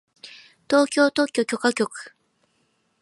[0.67, 2.13] 東京特許許可局